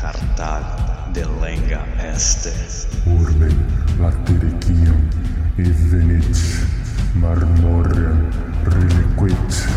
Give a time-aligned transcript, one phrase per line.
[0.00, 0.64] Cartal
[1.12, 2.52] de lenga este.
[3.04, 3.48] Urbe
[3.98, 5.08] latericium
[5.58, 6.38] evenit
[7.14, 8.28] marmorem
[8.64, 9.68] reliquit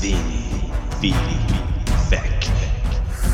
[0.00, 1.40] Vini, vili,
[2.10, 2.50] vec.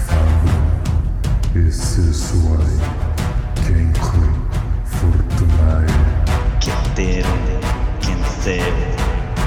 [0.07, 2.79] fabrum esse suae
[3.67, 4.29] cenque
[4.85, 5.87] fortunae
[6.61, 7.43] Ceterum,
[8.01, 8.75] Cenceu,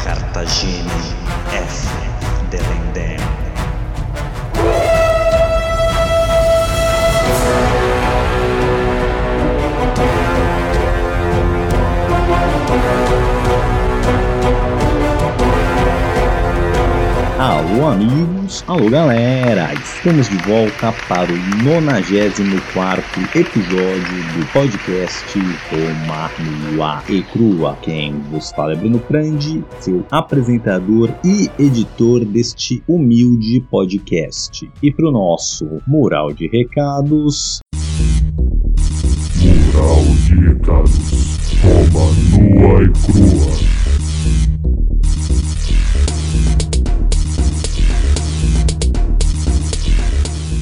[0.04, 0.92] Cartagine,
[1.54, 1.88] F.
[2.50, 3.37] Delendem.
[17.70, 25.38] Alô amigos, alô galera, estamos de volta para o 94 episódio do podcast
[25.70, 26.32] Roma
[26.72, 27.78] Nua e Crua.
[27.82, 34.72] Quem vos fala é Bruno Prandi, seu apresentador e editor deste humilde podcast.
[34.82, 37.60] E para o nosso mural de recados,
[39.44, 41.38] Mural de recados.
[41.62, 43.67] Roma nua e crua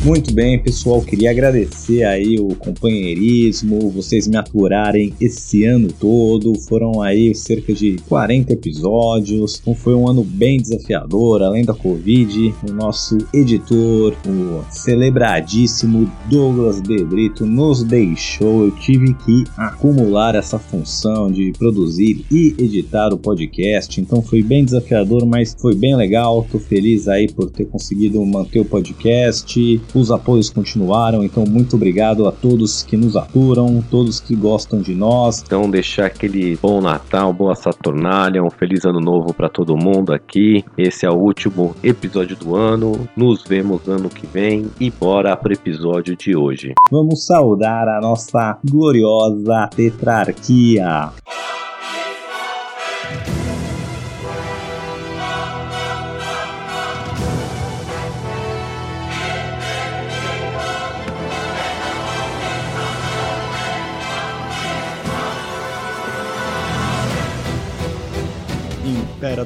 [0.05, 1.01] Muito bem, pessoal.
[1.01, 6.53] Queria agradecer aí o companheirismo, vocês me aturarem esse ano todo.
[6.59, 9.59] Foram aí cerca de 40 episódios.
[9.59, 12.53] Então foi um ano bem desafiador, além da Covid.
[12.69, 18.65] O nosso editor, o celebradíssimo Douglas De Brito, nos deixou.
[18.65, 23.99] Eu tive que acumular essa função de produzir e editar o podcast.
[23.99, 26.45] Então foi bem desafiador, mas foi bem legal.
[26.51, 29.81] Tô feliz aí por ter conseguido manter o podcast.
[29.95, 34.93] Os apoios continuaram, então muito obrigado a todos que nos aturam, todos que gostam de
[34.93, 35.41] nós.
[35.41, 40.65] Então deixar aquele bom Natal, boa Saturnália, um feliz ano novo para todo mundo aqui.
[40.77, 43.07] Esse é o último episódio do ano.
[43.15, 46.73] Nos vemos ano que vem e bora pro episódio de hoje.
[46.91, 51.09] Vamos saudar a nossa gloriosa tetrarquia.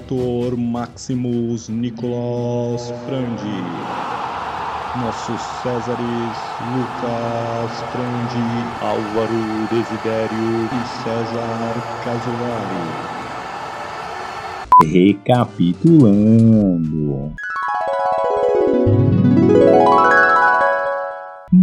[0.10, 3.62] Imperator Maximus Nicolas Frandi.
[4.98, 6.38] Nossos Césares
[6.74, 12.82] Lucas Frandi, Álvaro Desidério e César Casolari.
[14.92, 17.32] Recapitulando.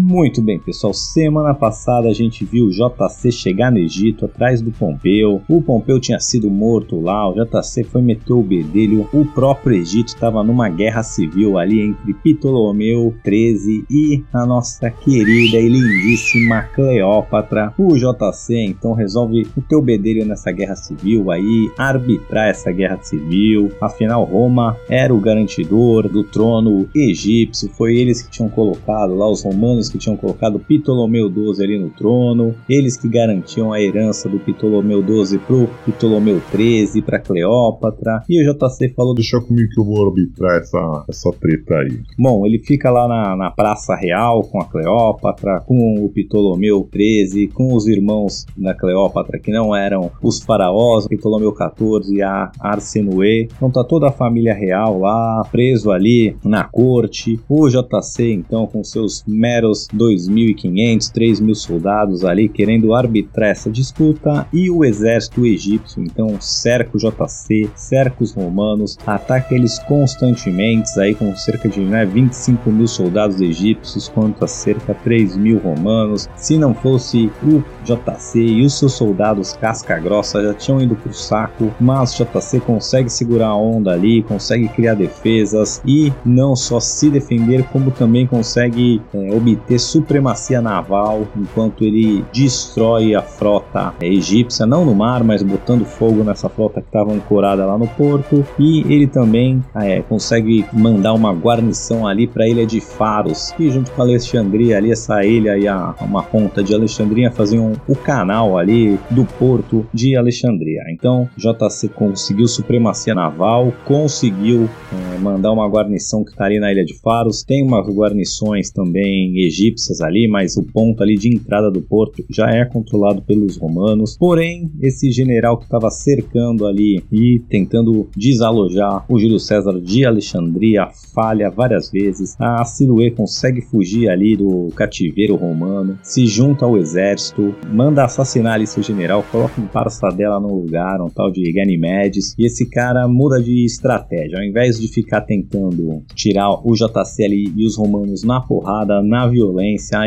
[0.08, 0.94] Muito bem, pessoal.
[0.94, 5.42] Semana passada a gente viu o JC chegar no Egito atrás do Pompeu.
[5.48, 9.08] O Pompeu tinha sido morto lá, o JC foi meter o bedelho.
[9.12, 15.56] O próprio Egito estava numa guerra civil ali entre Ptolomeu XIII e a nossa querida
[15.56, 17.74] e lindíssima Cleópatra.
[17.76, 23.72] O JC então resolve meter o bedelho nessa guerra civil aí, arbitrar essa guerra civil.
[23.80, 29.42] Afinal, Roma era o garantidor do trono egípcio, foi eles que tinham colocado lá os
[29.42, 34.38] romanos que tinham colocado Ptolomeu XII ali no trono, eles que garantiam a herança do
[34.38, 39.84] Ptolomeu XII pro Ptolomeu XIII, pra Cleópatra, e o JC falou Deixa comigo que eu
[39.84, 44.60] vou arbitrar essa, essa treta aí Bom, ele fica lá na, na Praça Real com
[44.60, 50.40] a Cleópatra, com o Ptolomeu XIII, com os irmãos da Cleópatra que não eram os
[50.42, 53.48] faraós, Ptolomeu XIV e a Arsinoe.
[53.56, 57.40] Então tá toda a família real lá, preso ali na corte.
[57.48, 64.70] O JC, então, com seus meros 2.500, 3.000 soldados ali querendo arbitrar essa disputa e
[64.70, 71.34] o exército egípcio, então, cerca o JC, cerca os romanos, ataca eles constantemente, aí com
[71.36, 76.28] cerca de né, 25 mil soldados egípcios contra cerca de 3 mil romanos.
[76.36, 81.12] Se não fosse o JC e os seus soldados casca grossa já tinham ido pro
[81.12, 86.80] saco, mas o JC consegue segurar a onda ali, consegue criar defesas e não só
[86.80, 94.66] se defender, como também consegue é, obter supremacia naval enquanto ele destrói a frota egípcia,
[94.66, 98.44] não no mar, mas botando fogo nessa frota que estava ancorada lá no porto.
[98.58, 103.70] E ele também é, consegue mandar uma guarnição ali para a ilha de Faros, que
[103.70, 108.58] junto com Alexandria, ali essa ilha e a, uma ponta de Alexandria faziam o canal
[108.58, 110.82] ali do porto de Alexandria.
[110.90, 116.84] Então JC conseguiu supremacia naval, conseguiu é, mandar uma guarnição que está ali na Ilha
[116.84, 117.42] de Faros.
[117.42, 119.65] Tem umas guarnições também egípcias
[120.02, 124.16] ali, mas o ponto ali de entrada do porto já é controlado pelos romanos.
[124.18, 130.88] Porém, esse general que estava cercando ali e tentando desalojar o Júlio César de Alexandria
[131.14, 132.36] falha várias vezes.
[132.38, 138.66] A Siluê consegue fugir ali do cativeiro romano, se junta ao exército, manda assassinar ali
[138.66, 143.08] seu general, coloca um parça dela no lugar, um tal de Ganimedes, e esse cara
[143.08, 144.38] muda de estratégia.
[144.38, 149.26] Ao invés de ficar tentando tirar o JC ali e os romanos na porrada, na
[149.26, 149.55] violência,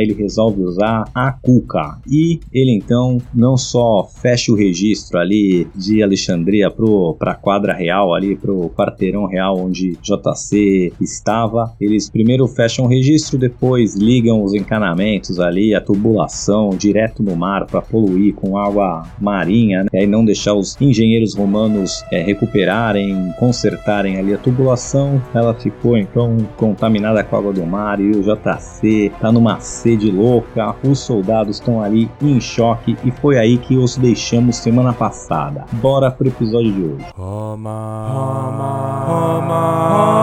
[0.01, 1.99] ele resolve usar a Cuca.
[2.09, 6.71] E ele então não só fecha o registro ali de Alexandria
[7.17, 12.87] para a quadra real, ali pro quarteirão real onde JC estava, eles primeiro fecham o
[12.87, 19.03] registro, depois ligam os encanamentos ali, a tubulação direto no mar para poluir com água
[19.19, 19.89] marinha, né?
[19.93, 25.21] e aí não deixar os engenheiros romanos é, recuperarem, consertarem ali a tubulação.
[25.33, 30.75] Ela ficou então contaminada com a água do mar e o JC numa sede louca.
[30.83, 35.65] Os soldados estão ali em choque e foi aí que os deixamos semana passada.
[35.73, 37.05] Bora pro episódio de hoje.
[37.15, 40.19] Roma, Roma, Roma, Roma.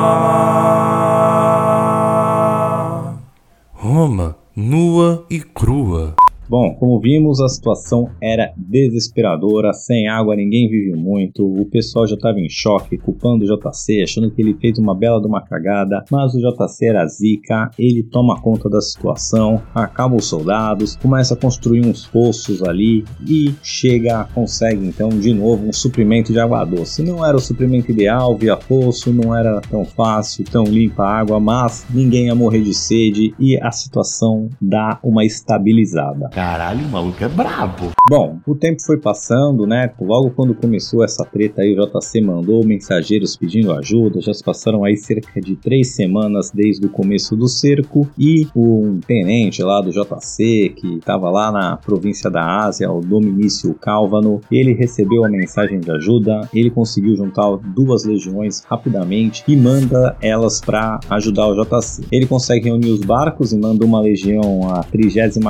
[3.74, 6.14] Roma, nua e crua.
[6.48, 12.14] Bom, como vimos, a situação era desesperadora, sem água ninguém vive muito, o pessoal já
[12.14, 16.04] estava em choque, culpando o JC, achando que ele fez uma bela de uma cagada,
[16.08, 21.36] mas o JC era zica, ele toma conta da situação, acaba os soldados, começa a
[21.36, 27.02] construir uns poços ali e chega, consegue então de novo um suprimento de água doce.
[27.02, 31.40] Não era o suprimento ideal via poço, não era tão fácil, tão limpa a água,
[31.40, 36.35] mas ninguém ia morrer de sede e a situação dá uma estabilizada.
[36.36, 37.95] Caralho, o maluco é brabo.
[38.08, 39.90] Bom, o tempo foi passando, né?
[40.00, 44.20] Logo quando começou essa treta aí, o JC mandou mensageiros pedindo ajuda.
[44.20, 48.08] Já se passaram aí cerca de três semanas desde o começo do cerco.
[48.16, 53.74] E um tenente lá do JC, que estava lá na província da Ásia, o Dominício
[53.74, 56.48] Calvano, ele recebeu a mensagem de ajuda.
[56.54, 62.04] Ele conseguiu juntar duas legiões rapidamente e manda elas para ajudar o JC.
[62.12, 65.40] Ele consegue reunir os barcos e manda uma legião, a 37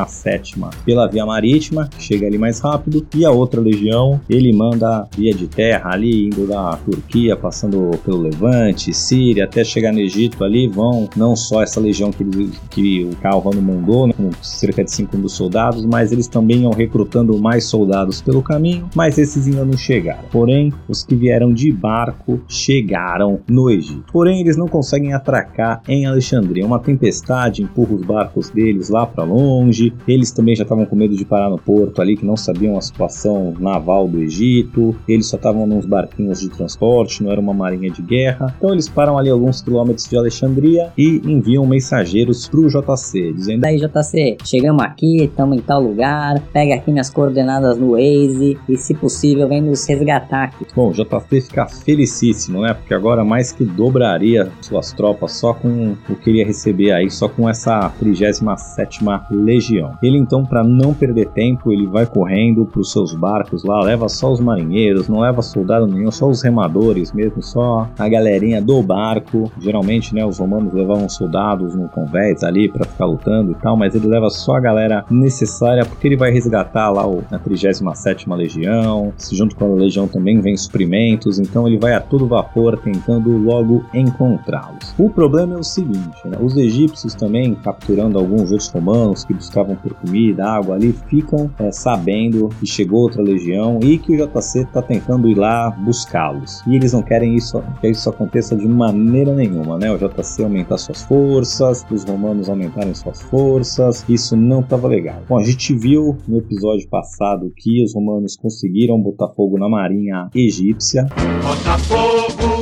[0.86, 5.34] pela via marítima, que chega ali mais rápido, e a outra legião ele manda via
[5.34, 10.68] de terra ali, indo da Turquia, passando pelo Levante, Síria, até chegar no Egito ali,
[10.68, 12.24] vão não só essa legião que,
[12.70, 16.72] que o Calvano mandou, né, com cerca de 5 mil soldados, mas eles também iam
[16.72, 20.24] recrutando mais soldados pelo caminho, mas esses ainda não chegaram.
[20.30, 24.12] Porém, os que vieram de barco chegaram no Egito.
[24.12, 26.66] Porém, eles não conseguem atracar em Alexandria.
[26.66, 31.16] Uma tempestade empurra os barcos deles lá para longe, eles também já estavam com medo
[31.16, 35.36] de parar no porto ali, que não sabiam a situação naval do Egito, eles só
[35.36, 38.54] estavam nos barquinhos de transporte, não era uma marinha de guerra.
[38.56, 43.78] Então eles param ali alguns quilômetros de Alexandria e enviam mensageiros pro JC, dizendo: Daí,
[43.78, 48.94] JC, chegamos aqui, estamos em tal lugar, pega aqui minhas coordenadas no Waze e, se
[48.94, 50.66] possível, vem nos resgatar aqui.
[50.74, 52.74] Bom, o JC fica felicíssimo, né?
[52.74, 57.10] Porque agora mais que dobraria suas tropas só com o que ele ia receber aí,
[57.10, 59.96] só com essa 37 Legião.
[60.02, 64.08] Ele então, para não perder tempo, ele vai correndo para os seus barcos lá, leva
[64.08, 68.82] só os marinheiros, não leva soldado nenhum, só os remadores mesmo, só a galerinha do
[68.82, 69.50] barco.
[69.60, 73.94] Geralmente, né, os romanos levavam soldados no convés ali para ficar lutando e tal, mas
[73.94, 79.54] ele leva só a galera necessária porque ele vai resgatar lá a 37 Legião, junto
[79.56, 84.94] com a legião também vem suprimentos, então ele vai a todo vapor tentando logo encontrá-los.
[84.98, 89.76] O problema é o seguinte, né, os egípcios também capturando alguns outros romanos que buscavam
[89.76, 92.15] por comida, água ali, ficam é, sabendo
[92.58, 96.62] que chegou outra legião e que o JC está tentando ir lá buscá-los.
[96.66, 99.92] E eles não querem isso, que isso aconteça de maneira nenhuma, né?
[99.92, 105.22] O JC aumentar suas forças, os romanos aumentarem suas forças, isso não estava legal.
[105.28, 110.28] Bom, a gente viu no episódio passado que os romanos conseguiram botar fogo na marinha
[110.34, 111.04] egípcia.
[111.42, 112.55] Bota fogo, bota fogo.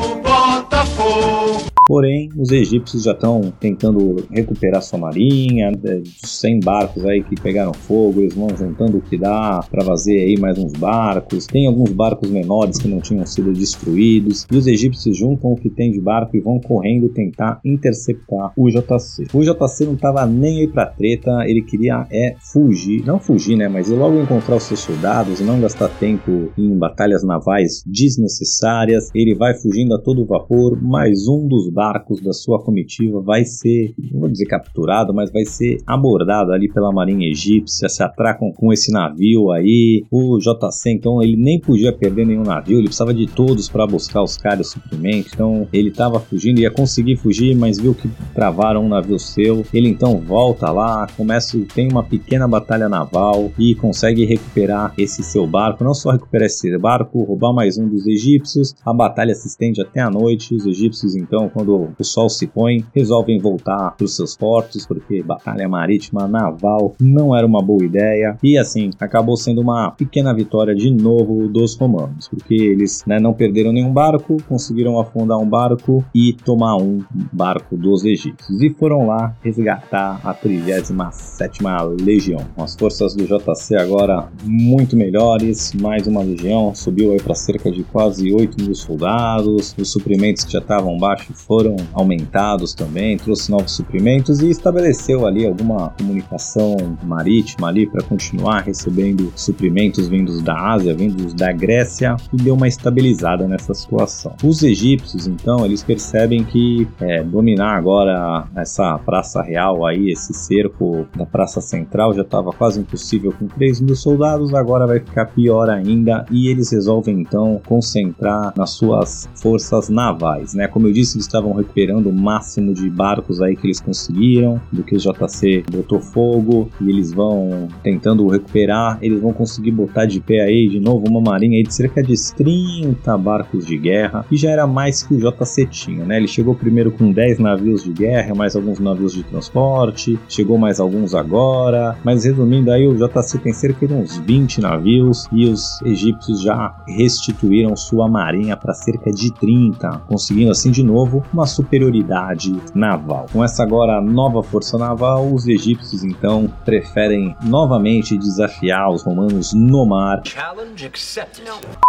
[1.87, 7.75] Porém, os egípcios já estão tentando recuperar sua marinha, é, 100 barcos aí que pegaram
[7.75, 11.47] fogo, eles vão juntando o que dá para fazer aí mais uns barcos.
[11.47, 15.69] Tem alguns barcos menores que não tinham sido destruídos, e os egípcios juntam o que
[15.69, 19.27] tem de barco e vão correndo tentar interceptar o JC.
[19.35, 23.69] O JC não tava nem aí pra treta, ele queria é fugir, não fugir, né,
[23.69, 29.11] mas logo encontrar os seus soldados e não gastar tempo em batalhas navais desnecessárias.
[29.15, 33.93] Ele vai fugindo a todo vapor, mais um dos barcos da sua comitiva vai ser,
[34.13, 38.73] não vou dizer capturado, mas vai ser abordado ali pela marinha egípcia, se atracam com
[38.73, 40.05] esse navio aí.
[40.11, 44.23] O JC, então, ele nem podia perder nenhum navio, ele precisava de todos para buscar
[44.23, 45.33] os caras suprimentos.
[45.35, 49.65] Então, ele estava fugindo, ia conseguir fugir, mas viu que travaram um navio seu.
[49.73, 55.47] Ele então volta lá, começa, tem uma pequena batalha naval e consegue recuperar esse seu
[55.47, 55.83] barco.
[55.83, 58.75] Não só recuperar esse barco, roubar mais um dos egípcios.
[58.85, 60.55] A batalha se estende até a noite.
[60.55, 65.23] Os egípcios, então, quando o sol se põe, resolvem voltar para os seus portos, porque
[65.23, 68.37] batalha marítima naval não era uma boa ideia.
[68.43, 73.33] E assim, acabou sendo uma pequena vitória de novo dos romanos, porque eles né, não
[73.33, 77.03] perderam nenhum barco, conseguiram afundar um barco e tomar um
[77.33, 78.61] barco dos egípcios.
[78.61, 81.63] E foram lá resgatar a 37
[82.05, 82.41] Legião.
[82.57, 87.83] As forças do JC agora muito melhores, mais uma legião, subiu aí para cerca de
[87.85, 93.71] quase 8 mil soldados, os suprimentos que já estavam baixos foram aumentados também, trouxe novos
[93.71, 100.93] suprimentos e estabeleceu ali alguma comunicação marítima ali para continuar recebendo suprimentos vindos da Ásia,
[100.93, 104.35] vindos da Grécia e deu uma estabilizada nessa situação.
[104.43, 111.07] Os egípcios, então, eles percebem que é, dominar agora essa praça real aí, esse cerco
[111.17, 115.71] da praça central já estava quase impossível com 3 mil soldados, agora vai ficar pior
[115.71, 120.67] ainda e eles resolvem então concentrar nas suas forças navais, né?
[120.67, 124.83] Como eu disse, eles estavam recuperando o máximo de barcos aí que eles conseguiram, do
[124.83, 130.21] que o JC botou fogo e eles vão tentando recuperar, eles vão conseguir botar de
[130.21, 134.37] pé aí de novo uma marinha aí de cerca de 30 barcos de guerra, e
[134.37, 136.17] já era mais que o JC tinha, né?
[136.17, 140.81] Ele chegou primeiro com 10 navios de guerra, mais alguns navios de transporte, chegou mais
[140.81, 145.81] alguns agora, mas resumindo aí, o JC tem cerca de uns 20 navios e os
[145.83, 152.55] egípcios já restituíram sua marinha para cerca de 30, conseguindo assim de novo uma superioridade
[152.73, 153.27] naval.
[153.33, 159.85] Com essa agora nova força naval, os egípcios então preferem novamente desafiar os romanos no
[159.85, 160.23] mar.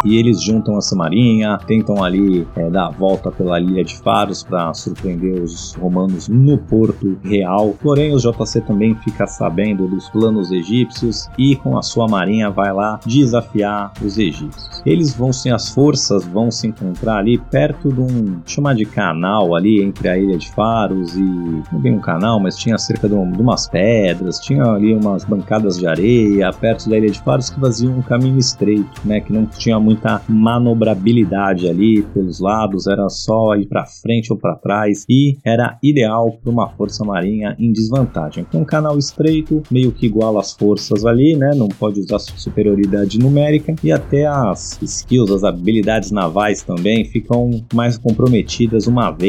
[0.03, 4.41] E eles juntam essa marinha, tentam ali é, dar a volta pela ilha de Faros
[4.41, 7.75] para surpreender os romanos no porto real.
[7.81, 12.73] Porém, o JC também fica sabendo dos planos egípcios e com a sua marinha vai
[12.73, 14.81] lá desafiar os egípcios.
[14.85, 19.34] Eles vão se as forças vão se encontrar ali perto de um chamar de canal
[19.55, 23.13] ali entre a ilha de Faros e não bem um canal, mas tinha cerca de,
[23.13, 27.49] um, de umas pedras, tinha ali umas bancadas de areia perto da ilha de Faros
[27.49, 33.09] que faziam um caminho estreito, né, que não tinha muita manobrabilidade ali pelos lados, era
[33.09, 37.71] só ir para frente ou para trás e era ideal para uma força marinha em
[37.71, 38.45] desvantagem.
[38.51, 43.19] Com um canal estreito, meio que igual as forças ali, né, não pode usar superioridade
[43.19, 49.24] numérica e até as skills, as habilidades navais também ficam mais comprometidas uma vez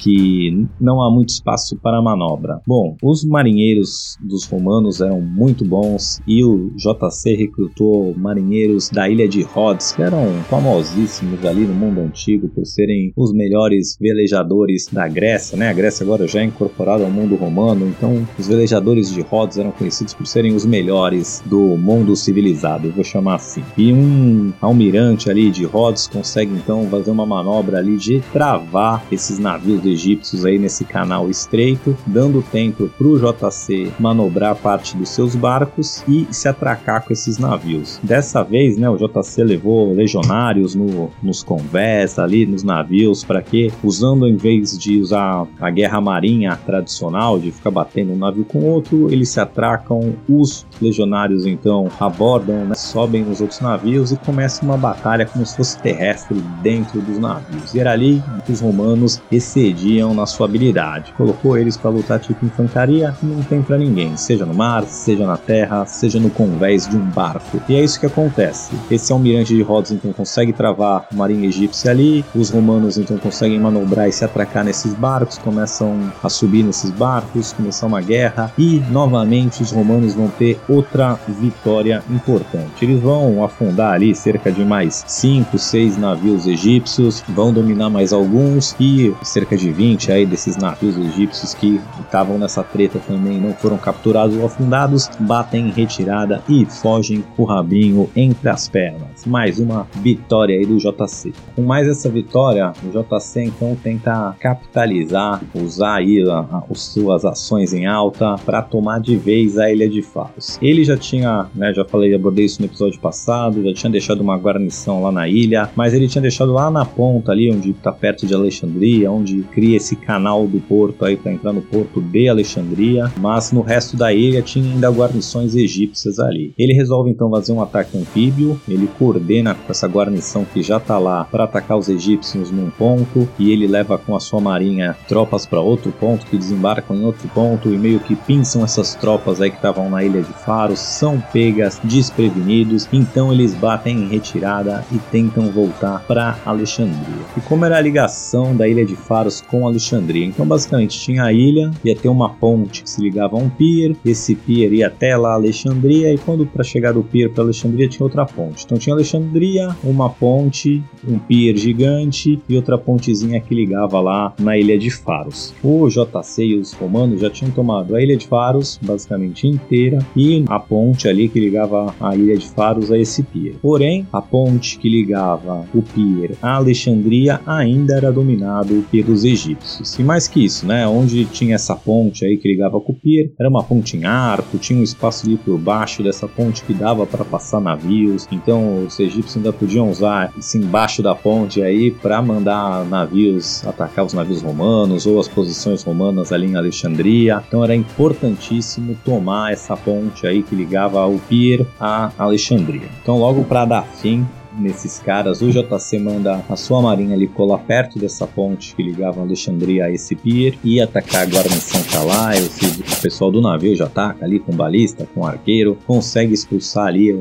[0.00, 2.60] que não há muito espaço para manobra.
[2.66, 9.28] Bom, os marinheiros dos romanos eram muito bons e o JC recrutou marinheiros da ilha
[9.28, 15.08] de Rhodes, que eram famosíssimos ali no mundo antigo por serem os melhores velejadores da
[15.08, 15.68] Grécia, né?
[15.68, 19.72] A Grécia agora já é incorporada ao mundo romano, então os velejadores de Rhodes eram
[19.72, 23.62] conhecidos por serem os melhores do mundo civilizado, eu vou chamar assim.
[23.76, 29.33] E um almirante ali de Rhodes consegue então fazer uma manobra ali de travar esses
[29.38, 35.34] navios egípcios aí nesse canal estreito, dando tempo para o JC manobrar parte dos seus
[35.34, 38.00] barcos e se atracar com esses navios.
[38.02, 43.72] Dessa vez, né, o JC levou legionários no, nos convés ali nos navios para que,
[43.82, 48.64] usando em vez de usar a guerra marinha tradicional de ficar batendo um navio com
[48.64, 50.14] outro, eles se atracam.
[50.28, 55.56] Os legionários então abordam, né, sobem nos outros navios e começa uma batalha como se
[55.56, 57.74] fosse terrestre dentro dos navios.
[57.74, 61.12] E era ali que os romanos excediam na sua habilidade.
[61.16, 65.36] Colocou eles para lutar tipo infantaria, não tem para ninguém, seja no mar, seja na
[65.36, 67.60] terra, seja no convés de um barco.
[67.68, 68.72] E é isso que acontece.
[68.90, 73.58] Esse almirante de Rhodes então consegue travar a marinha egípcia ali, os romanos então conseguem
[73.58, 78.82] manobrar e se atracar nesses barcos, começam a subir nesses barcos, começar uma guerra e
[78.90, 82.84] novamente os romanos vão ter outra vitória importante.
[82.84, 88.74] Eles vão afundar ali cerca de mais 5, 6 navios egípcios, vão dominar mais alguns
[88.78, 93.76] e cerca de 20 aí desses navios egípcios que estavam nessa treta também não foram
[93.76, 99.13] capturados ou afundados, batem em retirada e fogem o rabinho entre as pernas.
[99.26, 101.32] Mais uma vitória aí do JC.
[101.56, 107.24] Com mais essa vitória, o JC então tenta capitalizar, usar aí a, a, as suas
[107.24, 110.58] ações em alta para tomar de vez a ilha de Faros.
[110.60, 114.36] Ele já tinha, né, já falei, abordei isso no episódio passado, já tinha deixado uma
[114.36, 118.26] guarnição lá na ilha, mas ele tinha deixado lá na ponta ali, onde está perto
[118.26, 123.12] de Alexandria, onde cria esse canal do porto aí para entrar no porto de Alexandria,
[123.18, 126.52] mas no resto da ilha tinha ainda guarnições egípcias ali.
[126.58, 130.98] Ele resolve então fazer um ataque anfíbio, ele coordena com essa guarnição que já tá
[130.98, 135.46] lá para atacar os egípcios num ponto e ele leva com a sua marinha tropas
[135.46, 139.50] para outro ponto que desembarcam em outro ponto e meio que pinçam essas tropas aí
[139.50, 144.98] que estavam na ilha de Faros, são pegas desprevenidos, então eles batem em retirada e
[145.10, 147.24] tentam voltar para Alexandria.
[147.36, 150.26] E como era a ligação da ilha de Faros com Alexandria?
[150.26, 153.94] Então basicamente tinha a ilha, ia ter uma ponte que se ligava a um pier,
[154.04, 158.04] esse pier ia até lá Alexandria e quando para chegar do pier para Alexandria tinha
[158.04, 158.64] outra ponte.
[158.64, 164.56] Então tinha Alexandria, uma ponte, um pier gigante e outra pontezinha que ligava lá na
[164.56, 165.54] ilha de Faros.
[165.62, 170.42] O JC e os romanos já tinham tomado a ilha de Faros basicamente inteira e
[170.48, 173.56] a ponte ali que ligava a ilha de Faros a esse pier.
[173.60, 179.98] Porém, a ponte que ligava o pier a Alexandria ainda era dominado pelos egípcios.
[179.98, 183.32] E mais que isso, né, onde tinha essa ponte aí que ligava com o pier,
[183.38, 187.06] era uma ponte em arco, tinha um espaço ali por baixo dessa ponte que dava
[187.06, 188.26] para passar navios.
[188.30, 194.04] Então, os egípcios ainda podiam usar esse embaixo da ponte aí para mandar navios atacar
[194.04, 197.42] os navios romanos ou as posições romanas ali em Alexandria.
[197.46, 202.88] Então era importantíssimo tomar essa ponte aí que ligava o pier a Alexandria.
[203.02, 204.26] Então logo para dar fim
[204.58, 205.40] nesses caras.
[205.42, 209.90] O JC manda a sua marinha ali colar perto dessa ponte que ligava Alexandria a
[209.90, 212.30] esse pier e atacar a guarnição que tá lá.
[212.34, 217.12] O pessoal do navio já ataca ali com balista, com arqueiro, consegue expulsar ali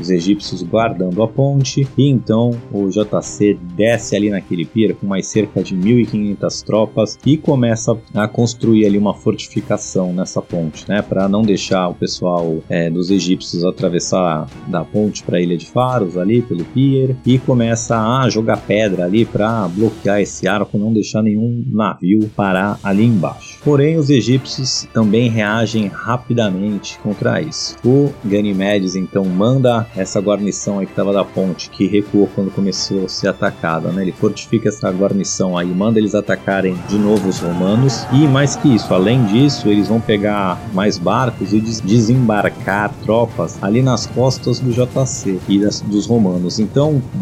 [0.00, 1.86] os egípcios guardando a ponte.
[1.96, 7.36] E então o JC desce ali naquele pier com mais cerca de 1.500 tropas e
[7.36, 12.90] começa a construir ali uma fortificação nessa ponte, né, para não deixar o pessoal é,
[12.90, 16.81] dos egípcios atravessar da ponte para a ilha de Faros ali pelo pier
[17.24, 22.78] e começa a jogar pedra ali para bloquear esse arco, não deixar nenhum navio parar
[22.82, 23.58] ali embaixo.
[23.64, 27.76] Porém, os egípcios também reagem rapidamente contra isso.
[27.84, 33.04] O Ganymedes então manda essa guarnição aí que estava da ponte, que recuou quando começou
[33.04, 34.02] a ser atacada, né?
[34.02, 38.04] Ele fortifica essa guarnição aí, manda eles atacarem de novo os romanos.
[38.12, 43.82] E mais que isso, além disso, eles vão pegar mais barcos e desembarcar tropas ali
[43.82, 46.58] nas costas do JC e das, dos romanos.
[46.58, 46.71] Então,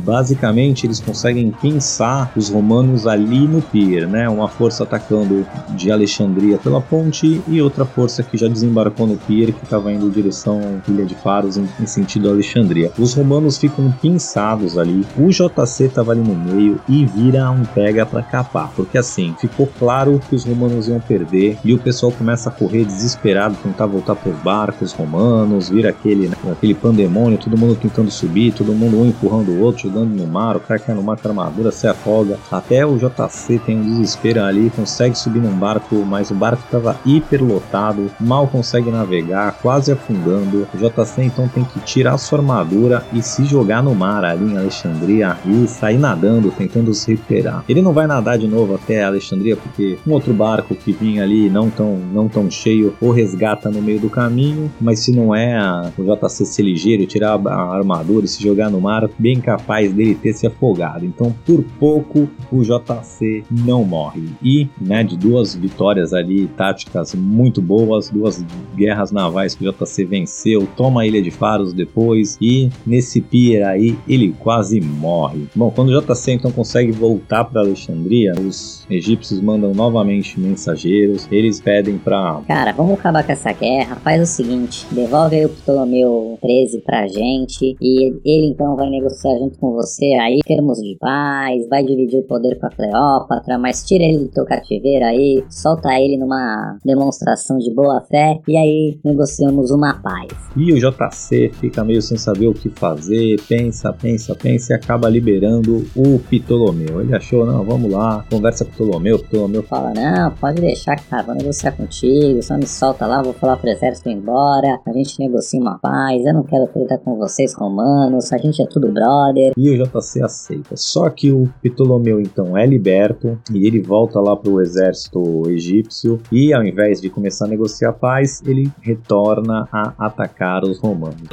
[0.04, 4.28] basicamente, eles conseguem pinçar os romanos ali no pier, né?
[4.28, 9.52] Uma força atacando de Alexandria pela ponte e outra força que já desembarcou no pier
[9.52, 12.92] que estava indo em direção Ilha de Faros em, em sentido Alexandria.
[12.98, 15.06] Os romanos ficam pinçados ali.
[15.16, 19.68] O JC estava ali no meio e vira um pega para capar, porque assim ficou
[19.78, 24.14] claro que os romanos iam perder e o pessoal começa a correr desesperado, tentar voltar
[24.14, 28.98] para os barcos romanos, vira aquele né, aquele pandemônio, todo mundo tentando subir, todo mundo
[28.98, 31.86] um empurrando do outro, jogando no mar, o cara cai no mar com armadura, se
[31.86, 32.38] afoga.
[32.50, 36.98] Até o JC tem um desespero ali, consegue subir num barco, mas o barco estava
[37.04, 40.66] hiperlotado, mal consegue navegar, quase afundando.
[40.74, 44.56] O JC então tem que tirar sua armadura e se jogar no mar ali em
[44.56, 47.64] Alexandria e sair nadando, tentando se recuperar.
[47.68, 51.48] Ele não vai nadar de novo até Alexandria porque um outro barco que vinha ali
[51.48, 55.58] não tão, não tão cheio o resgata no meio do caminho, mas se não é
[55.96, 60.14] o JC ser ligeiro, tirar a armadura e se jogar no mar, bem capaz dele
[60.14, 61.04] ter se afogado.
[61.04, 64.30] Então, por pouco, o JC não morre.
[64.42, 68.42] E, né, de duas vitórias ali, táticas muito boas, duas
[68.74, 73.66] guerras navais que o JC venceu, toma a Ilha de Faros depois e nesse pier
[73.66, 75.46] aí ele quase morre.
[75.54, 81.60] Bom, quando o JC então consegue voltar para Alexandria, os egípcios mandam novamente mensageiros, eles
[81.60, 83.96] pedem para Cara, vamos acabar com essa guerra.
[83.96, 89.19] Faz o seguinte: devolve aí o Ptolomeu 13 pra gente e ele então vai negociar
[89.20, 93.58] negociar junto com você aí termos de paz, vai dividir o poder com a Cleópatra,
[93.58, 98.56] mas tira ele do teu cativeiro aí, solta ele numa demonstração de boa fé e
[98.56, 100.28] aí negociamos uma paz.
[100.56, 105.08] E o JC fica meio sem saber o que fazer, pensa, pensa, pensa e acaba
[105.08, 107.00] liberando o Ptolomeu.
[107.00, 111.22] Ele achou, não, vamos lá, conversa com o Ptolomeu, Ptolomeu fala, não, pode deixar, cara,
[111.22, 115.18] vou negociar contigo, só me solta lá, vou falar pro exército ir embora, a gente
[115.18, 119.09] negocia uma paz, eu não quero tretar com vocês romanos, a gente é tudo brother.
[119.56, 120.76] E o JC aceita.
[120.76, 126.52] Só que o Ptolomeu então é liberto e ele volta lá pro exército egípcio e
[126.52, 131.28] ao invés de começar a negociar paz, ele retorna a atacar os romanos.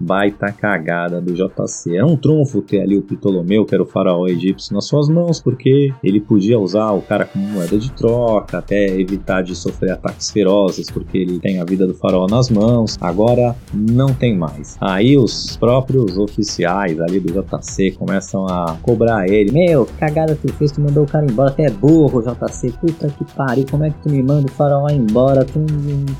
[0.00, 1.96] Baita cagada do JC.
[1.96, 5.40] É um trunfo ter ali o Ptolomeu, que era o faraó egípcio, nas suas mãos,
[5.40, 10.30] porque ele podia usar o cara como moeda de troca, até evitar de sofrer ataques
[10.30, 12.96] ferozes, porque ele tem a vida do faraó nas mãos.
[13.00, 14.76] Agora não tem mais.
[14.80, 19.52] Aí os próprios oficiais ali do JC começam a cobrar ele.
[19.52, 22.72] Meu, que cagada tu fez, tu mandou o cara embora, até é burro, JC.
[22.80, 25.44] Puta que pariu, como é que tu me manda o faraó embora?
[25.44, 25.60] Tu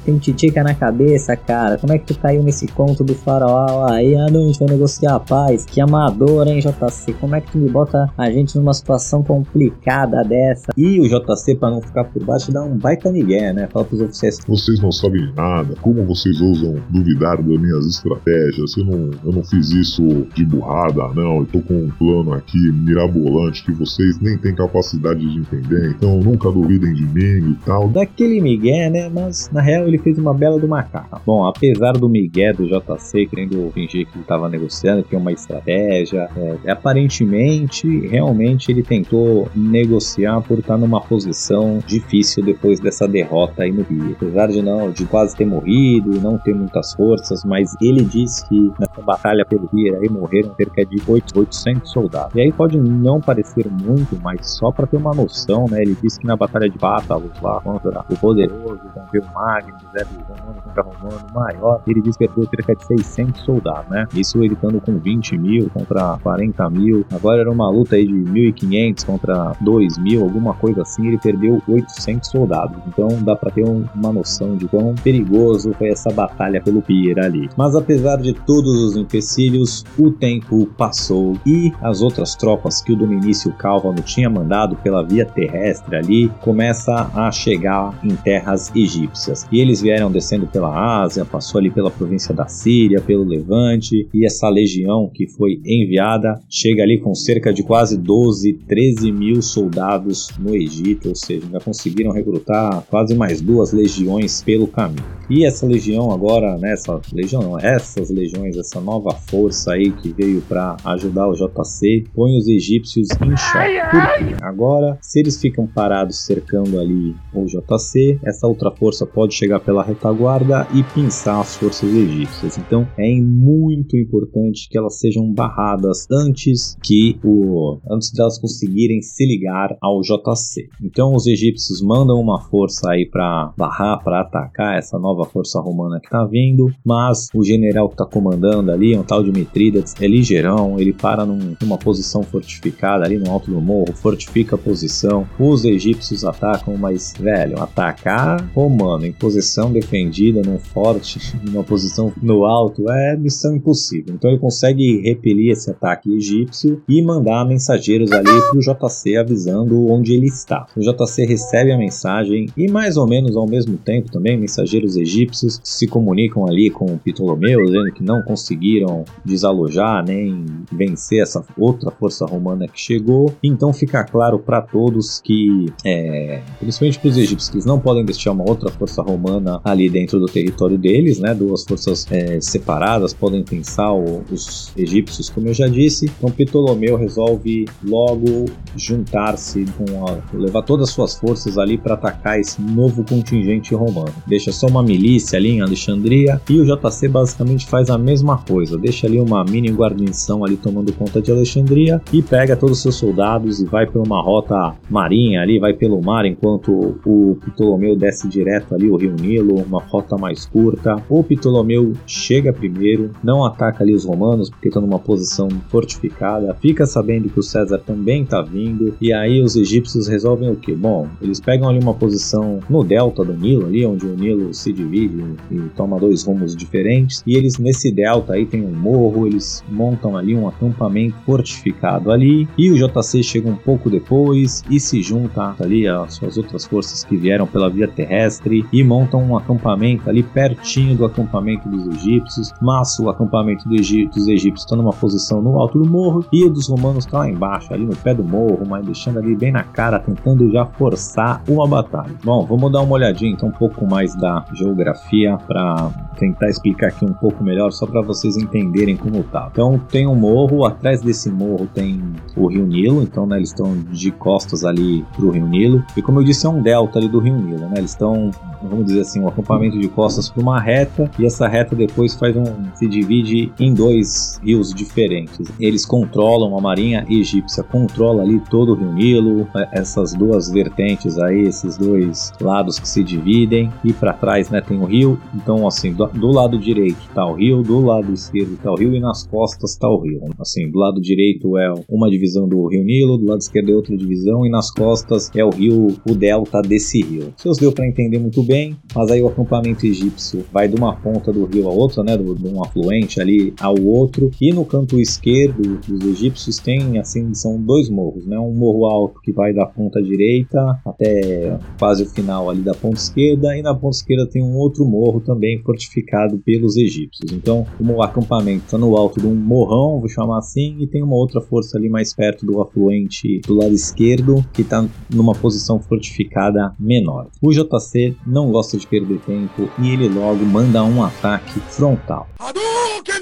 [0.05, 1.79] tem titica na cabeça, cara.
[1.79, 4.15] Como é que tu caiu nesse conto do faraó aí?
[4.15, 5.65] Ah, não, a gente vai negociar a paz.
[5.65, 7.13] Que amador, hein, JC?
[7.15, 10.73] Como é que tu me bota a gente numa situação complicada dessa?
[10.77, 13.69] E o JC, pra não ficar por baixo, dá um baita migué, né?
[13.73, 14.39] Fala pros oficiais.
[14.47, 15.75] Vocês não sabem nada.
[15.81, 18.77] Como vocês ousam duvidar das minhas estratégias?
[18.77, 20.03] Eu não, eu não fiz isso
[20.35, 21.39] de burrada, não.
[21.39, 25.95] Eu tô com um plano aqui mirabolante que vocês nem têm capacidade de entender.
[25.97, 27.89] Então nunca duvidem de mim e tal.
[27.89, 29.09] Daquele migué, né?
[29.09, 31.21] Mas na real ele fez uma bela do macaco.
[31.25, 35.33] Bom, apesar do migué do JC querendo fingir que ele tava negociando, que é uma
[35.33, 43.63] estratégia, é, aparentemente, realmente ele tentou negociar por estar numa posição difícil depois dessa derrota
[43.63, 44.13] aí no Rio.
[44.13, 48.73] Apesar de não, de quase ter morrido não ter muitas forças, mas ele disse que
[48.79, 52.35] nessa batalha pelo Rio aí morreram cerca de 8, 800 soldados.
[52.35, 55.83] E aí pode não parecer muito, mas só para ter uma noção, né?
[55.83, 60.63] Ele disse que na batalha de Bátalos lá contra o poderoso Pompeu Magno, do Romano
[60.63, 64.07] contra Romano maior, ele disse que perdeu cerca de 600 soldados, né?
[64.15, 67.05] Isso ele estando com 20 mil contra 40 mil.
[67.13, 71.07] Agora era uma luta aí de 1.500 contra 2 mil, alguma coisa assim.
[71.07, 72.79] Ele perdeu 800 soldados.
[72.87, 77.27] Então dá para ter um, uma noção de quão perigoso foi essa batalha pelo Pira
[77.27, 77.49] ali.
[77.57, 80.28] Mas apesar de todos os empecilhos, o tempo
[80.77, 86.29] passou e as outras tropas que o Dominício Calvano tinha mandado pela via terrestre ali
[86.41, 89.47] começa a chegar em terras egípcias.
[89.51, 94.27] E eles vieram descendo pela Ásia, passou ali pela província da Síria, pelo Levante, e
[94.27, 100.31] essa legião que foi enviada chega ali com cerca de quase 12, 13 mil soldados
[100.39, 105.05] no Egito, ou seja, já conseguiram recrutar quase mais duas legiões pelo caminho.
[105.31, 110.43] E essa legião agora, né, essa legião essas legiões, essa nova força aí que veio
[110.43, 114.35] para ajudar o JC, põe os egípcios em choque.
[114.43, 119.85] Agora, se eles ficam parados cercando ali o JC, essa outra força pode chegar pela
[119.85, 122.59] retaguarda e pinçar as forças egípcias.
[122.59, 129.25] Então, é muito importante que elas sejam barradas antes que o antes delas conseguirem se
[129.25, 130.69] ligar ao JC.
[130.83, 136.01] Então, os egípcios mandam uma força aí para barrar, para atacar essa nova força romana
[136.01, 140.79] que tá vindo, mas o general que tá comandando ali, um tal de Mitrídates, ligeirão,
[140.79, 145.27] ele para num, numa posição fortificada ali no alto do morro, fortifica a posição.
[145.39, 152.45] Os egípcios atacam, mas velho, atacar romano em posição defendida num forte, numa posição no
[152.45, 154.15] alto é missão impossível.
[154.15, 160.15] Então ele consegue repelir esse ataque egípcio e mandar mensageiros ali pro JC avisando onde
[160.15, 160.67] ele está.
[160.77, 165.61] O JC recebe a mensagem e mais ou menos ao mesmo tempo também mensageiros egípcios
[165.63, 172.25] se comunicam ali com Ptolomeu, dizendo que não conseguiram desalojar nem vencer essa outra força
[172.27, 173.35] romana que chegou.
[173.43, 178.05] Então fica claro para todos que, é, principalmente para os egípcios, que eles não podem
[178.05, 181.35] deixar uma outra força romana ali dentro do território deles, né?
[181.35, 186.11] Duas forças é, separadas podem pensar o, os egípcios, como eu já disse.
[186.19, 192.39] Então Ptolomeu resolve logo juntar-se com a, levar todas as suas forças ali para atacar
[192.39, 194.13] esse novo contingente romano.
[194.27, 198.77] Deixa só uma milícia ali em Alexandria e o JC basicamente faz a mesma coisa,
[198.77, 202.97] deixa ali uma mini guarnição ali tomando conta de Alexandria e pega todos os seus
[202.97, 208.29] soldados e vai por uma rota marinha ali, vai pelo mar enquanto o Ptolomeu desce
[208.29, 210.97] direto ali o Rio Nilo, uma rota mais curta.
[211.09, 216.87] O Ptolomeu chega primeiro, não ataca ali os romanos porque estão numa posição fortificada, fica
[216.87, 220.75] sabendo que o César também está vindo e aí os egípcios resolvem o que?
[220.75, 224.73] Bom, eles pegam ali uma posição no delta do Nilo ali, onde o Nilo se
[224.73, 229.65] divide e toma dois rumos diferentes e eles nesse delta aí tem um morro, eles
[229.71, 235.03] montam ali um acampamento fortificado ali e o JC chega um pouco depois e se
[235.03, 240.09] junta ali às suas outras forças que vieram pela via terrestre e montam um acampamento
[240.09, 245.41] ali pertinho do acampamento dos egípcios, mas o acampamento do dos egípcios está numa posição
[245.41, 248.25] no alto do morro e o dos romanos está lá embaixo, ali no pé do
[248.25, 252.15] morro, mas deixando ali bem na cara, tentando já forçar uma batalha.
[252.25, 257.05] Bom, vamos dar uma olhadinha então um pouco mais da geografia para tentar explicar aqui
[257.05, 259.51] um pouco melhor, só para vocês entenderem como tá.
[259.59, 262.01] Então tem um morro, atrás desse morro tem
[262.37, 265.85] o Rio Nilo, então né, eles estão de costas ali pro Rio Nilo.
[265.97, 267.75] E como eu disse, é um delta ali do Rio Nilo, né?
[267.79, 268.31] Eles estão,
[268.63, 272.37] vamos dizer assim, um acampamento de costas para uma reta, e essa reta depois faz
[272.37, 272.45] um
[272.77, 275.51] se divide em dois rios diferentes.
[275.59, 281.19] Eles controlam a marinha egípcia, controla ali todo o Rio Nilo, é, essas duas vertentes
[281.19, 285.19] aí, esses dois lados que se dividem, e para trás, né, tem o rio.
[285.35, 288.95] Então, assim, do, do lado direito tá o rio, do lado esquerdo tá o rio
[288.95, 290.21] e nas costas tá o rio.
[290.39, 293.97] Assim, do lado direito é uma divisão do Rio Nilo, do lado esquerdo é outra
[293.97, 297.33] divisão e nas costas é o rio, o delta desse rio.
[297.37, 301.33] Seus deu para entender muito bem, mas aí o acampamento egípcio vai de uma ponta
[301.33, 305.81] do rio a outra, né, de um afluente ali ao outro, e no canto esquerdo
[305.91, 310.03] os egípcios têm assim, são dois morros, né, um morro alto que vai da ponta
[310.03, 314.57] direita até quase o final ali da ponta esquerda e na ponta esquerda tem um
[314.57, 317.33] outro morro também fortificado pelos egípcios.
[317.33, 321.17] Então, o acampamento está no alto de um morrão, vou chamar assim, e tem uma
[321.17, 326.75] outra força ali mais perto do afluente do lado esquerdo, que está numa posição fortificada
[326.79, 327.29] menor.
[327.41, 332.29] O JC não gosta de perder tempo e ele logo manda um ataque frontal.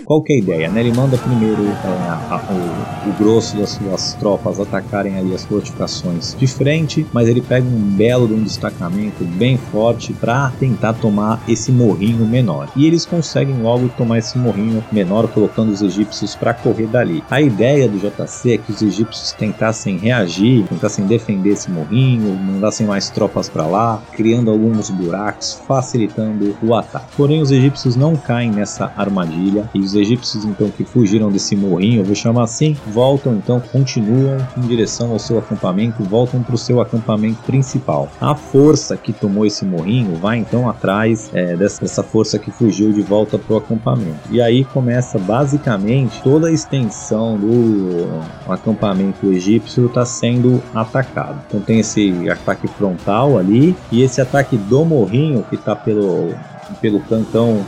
[0.07, 0.70] Qual que é a ideia?
[0.70, 0.83] Né?
[0.83, 5.44] Ele manda primeiro é, a, a, o, o, grosso das suas tropas atacarem ali as
[5.44, 10.94] fortificações de frente, mas ele pega um belo de um destacamento bem forte para tentar
[10.94, 12.70] tomar esse morrinho menor.
[12.76, 16.06] E eles conseguem logo tomar esse morrinho menor, colocando os egípcios
[16.38, 17.23] para correr dali.
[17.31, 22.87] A ideia do JC é que os egípcios tentassem reagir, tentassem defender esse morrinho, mandassem
[22.87, 27.07] mais tropas para lá, criando alguns buracos, facilitando o ataque.
[27.16, 32.01] Porém, os egípcios não caem nessa armadilha e os egípcios então que fugiram desse morrinho,
[32.01, 36.59] eu vou chamar assim, voltam então, continuam em direção ao seu acampamento, voltam para o
[36.59, 38.09] seu acampamento principal.
[38.21, 42.92] A força que tomou esse morrinho vai então atrás é, dessa, dessa força que fugiu
[42.92, 44.19] de volta para o acampamento.
[44.31, 48.20] E aí começa basicamente toda a extensão do
[48.52, 51.40] acampamento egípcio está sendo atacado.
[51.48, 56.35] Então tem esse ataque frontal ali e esse ataque do morrinho que está pelo
[56.80, 57.64] pelo cantão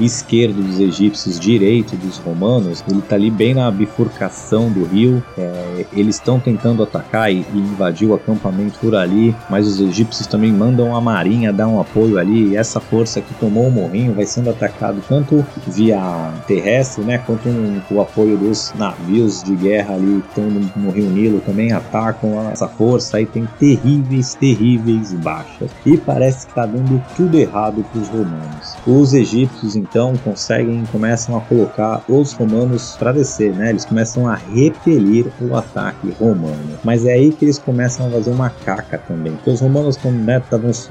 [0.00, 5.22] esquerdo dos egípcios, direito dos romanos, ele está ali bem na bifurcação do rio.
[5.36, 10.26] É, eles estão tentando atacar e, e, invadir o acampamento por ali, mas os egípcios
[10.26, 12.48] também mandam a marinha dar um apoio ali.
[12.48, 16.00] E essa força que tomou o morrinho vai sendo atacado tanto via
[16.46, 20.90] terrestre, né, quanto um, o apoio dos navios de guerra ali que estão no, no
[20.90, 23.16] Rio Nilo também atacam essa força.
[23.16, 25.70] Aí tem terríveis, terríveis baixas.
[25.84, 28.76] E parece que está dando tudo errado para os romanos.
[28.86, 33.70] Os egípcios então conseguem, começam a colocar os romanos para descer, né?
[33.70, 36.78] Eles começam a repelir o ataque romano.
[36.84, 39.32] Mas é aí que eles começam a fazer uma caca também.
[39.34, 40.42] Porque os romanos estavam né,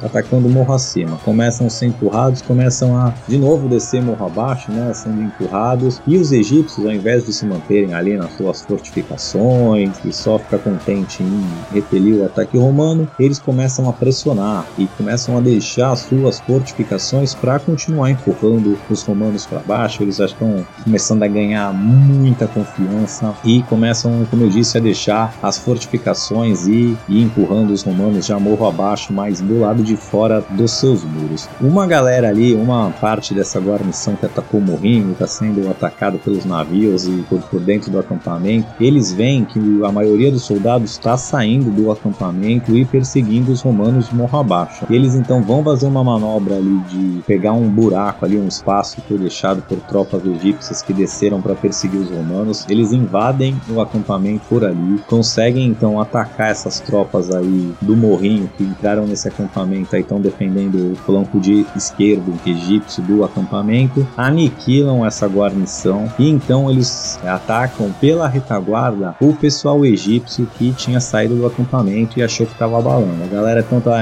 [0.04, 4.91] atacando morro acima, começam a ser empurrados, começam a de novo descer morro abaixo, né?
[4.93, 6.01] Sendo empurrados.
[6.06, 10.60] E os egípcios, ao invés de se manterem ali nas suas fortificações e só ficar
[10.60, 15.99] contente em repelir o ataque romano, eles começam a pressionar e começam a deixar as
[15.99, 21.74] suas fortificações para continuar empurrando os romanos para baixo, eles já estão começando a ganhar
[21.74, 27.84] muita confiança e começam, como eu disse, a deixar as fortificações e, e empurrando os
[27.84, 31.48] romanos já morro abaixo, mas do lado de fora dos seus muros.
[31.60, 37.06] Uma galera ali, uma parte dessa guarnição que atacou morrinho, está sendo atacado pelos navios
[37.06, 41.72] e por, por dentro do acampamento, eles veem que a maioria dos soldados está saindo
[41.72, 44.86] do acampamento e perseguindo os romanos morro abaixo.
[44.89, 49.02] Eles então vão fazer uma manobra ali de pegar um buraco ali, um espaço que
[49.02, 52.66] foi deixado por tropas egípcias que desceram para perseguir os romanos.
[52.70, 58.64] Eles invadem o acampamento por ali, conseguem então atacar essas tropas aí do morrinho que
[58.64, 65.28] entraram nesse acampamento aí estão defendendo o flanco de esquerdo egípcio do acampamento, aniquilam essa
[65.28, 72.18] guarnição e então eles atacam pela retaguarda o pessoal egípcio que tinha saído do acampamento
[72.18, 73.24] e achou que estava abalando.
[73.24, 74.02] A galera então tá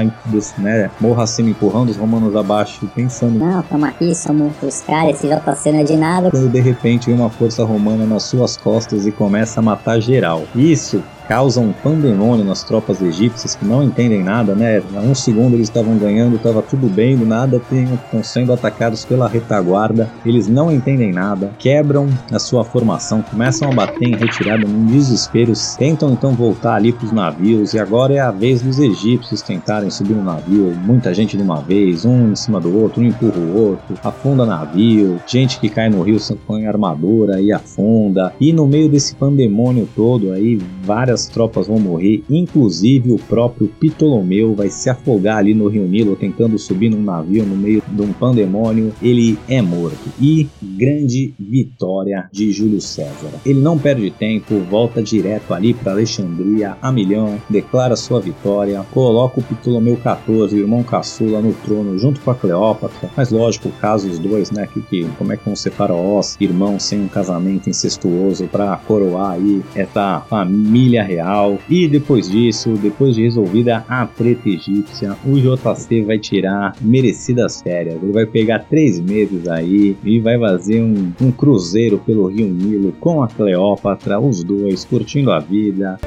[0.58, 5.26] né, morra acima empurrando os romanos abaixo pensando não, estamos aqui, somos os caras, esse
[5.26, 6.30] JC não é de nada.
[6.30, 10.44] Quando de repente vem uma força romana nas suas costas e começa a matar geral.
[10.54, 14.82] Isso causa um pandemônio nas tropas egípcias que não entendem nada, né?
[14.96, 19.28] Há um segundo eles estavam ganhando, estava tudo bem, do nada estão sendo atacados pela
[19.28, 24.86] retaguarda, eles não entendem nada, quebram a sua formação, começam a bater em retirada num
[24.86, 29.40] desespero, tentam então voltar ali para os navios e agora é a vez dos egípcios
[29.40, 33.06] tentarem subir no navio, muita gente de uma vez, um em cima do outro, um
[33.06, 38.52] empurra o outro, afunda navio, gente que cai no rio põe armadura e afunda, e
[38.52, 44.54] no meio desse pandemônio todo aí, várias Várias tropas vão morrer, inclusive o próprio Ptolomeu
[44.54, 48.12] vai se afogar ali no Rio Nilo tentando subir num navio no meio de um
[48.12, 48.92] pandemônio.
[49.02, 49.98] Ele é morto.
[50.20, 53.30] E grande vitória de Júlio César.
[53.44, 59.40] Ele não perde tempo, volta direto ali para Alexandria a milhão, declara sua vitória, coloca
[59.40, 63.10] o Ptolomeu XIV, irmão caçula, no trono junto com a Cleópatra.
[63.16, 64.66] Mas lógico, caso os dois, né?
[64.72, 69.32] Que, que, como é que vão ser faraós, irmãos sem um casamento incestuoso para coroar
[69.32, 71.58] aí essa família real.
[71.68, 78.00] E depois disso, depois de resolvida a treta egípcia, o JC vai tirar merecidas férias.
[78.02, 82.92] Ele vai pegar três meses aí e vai fazer um, um cruzeiro pelo Rio Nilo
[83.00, 85.98] com a Cleópatra, os dois curtindo a vida.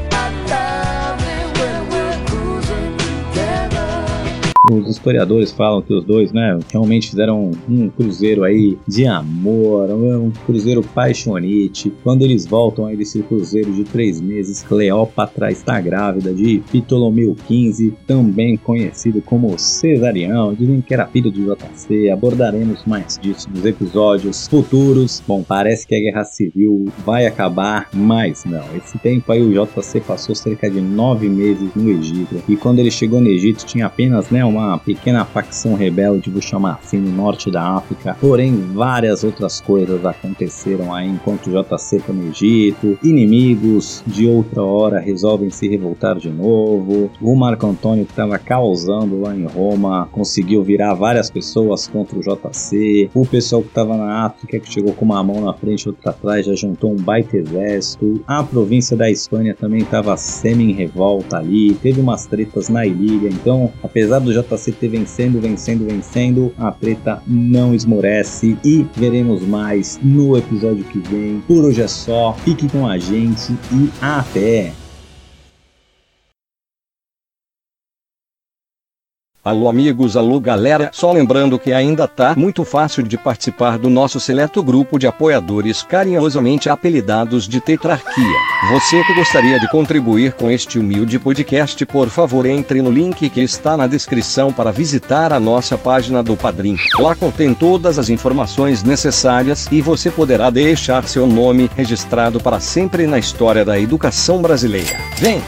[4.72, 10.32] Os historiadores falam que os dois, né, realmente fizeram um, cruzeiro aí de amor, um,
[10.46, 11.92] cruzeiro paixonite.
[12.02, 17.92] Quando eles voltam aí desse cruzeiro de três meses, Cleópatra está grávida de Ptolomeu XV,
[18.08, 20.54] também conhecido como Cesarião.
[20.54, 22.10] Dizem que era filho de JC.
[22.10, 25.22] Abordaremos mais disso nos episódios futuros.
[25.28, 28.64] Bom, parece que a guerra civil vai acabar, mas não.
[28.78, 32.92] Esse tempo aí o JC passou cerca de nove meses no Egito e quando ele
[32.92, 37.52] chegou no Egito tinha apenas, né, uma pequena facção rebelde, vou chamar assim, no norte
[37.52, 38.18] da África.
[38.20, 42.98] Porém, várias outras coisas aconteceram aí enquanto JC está no Egito.
[43.04, 47.10] Inimigos de outra hora resolvem se revoltar de novo.
[47.22, 52.22] O Marco Antônio que estava causando lá em Roma conseguiu virar várias pessoas contra o
[52.22, 53.10] JC.
[53.14, 56.12] O pessoal que estava na África que chegou com uma mão na frente e outra
[56.12, 58.24] atrás já juntou um baita exército.
[58.28, 61.74] A província da Espanha também estava semi em revolta ali.
[61.76, 63.30] Teve umas tretas na Ilíria.
[63.30, 70.38] Então, apesar do JCT vencendo, vencendo, vencendo, a treta não esmorece e veremos mais no
[70.38, 71.42] episódio que vem.
[71.48, 74.83] Por hoje é só, fique com a gente e até!
[79.46, 84.18] Alô amigos, alô galera, só lembrando que ainda tá muito fácil de participar do nosso
[84.18, 88.38] seleto grupo de apoiadores carinhosamente apelidados de Tetrarquia.
[88.72, 93.42] Você que gostaria de contribuir com este humilde podcast, por favor entre no link que
[93.42, 96.78] está na descrição para visitar a nossa página do Padrim.
[96.98, 103.06] Lá contém todas as informações necessárias e você poderá deixar seu nome registrado para sempre
[103.06, 104.98] na história da educação brasileira.
[105.18, 105.42] Vem!